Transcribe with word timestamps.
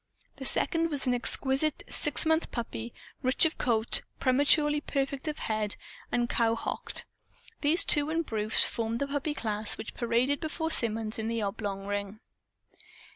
The 0.37 0.45
second 0.45 0.89
was 0.89 1.05
an 1.05 1.13
exquisite 1.13 1.83
six 1.87 2.25
months 2.25 2.47
puppy, 2.47 2.91
rich 3.21 3.45
of 3.45 3.59
coat, 3.59 4.01
prematurely 4.19 4.81
perfect 4.81 5.27
of 5.27 5.37
head, 5.37 5.75
and 6.11 6.27
cowhocked. 6.27 7.05
These 7.61 7.83
two 7.83 8.09
and 8.09 8.25
Bruce 8.25 8.65
formed 8.65 8.97
the 8.97 9.05
puppy 9.07 9.35
class 9.35 9.77
which 9.77 9.93
paraded 9.93 10.39
before 10.39 10.71
Symonds 10.71 11.19
in 11.19 11.27
the 11.27 11.43
oblong 11.43 11.85
ring. 11.85 12.19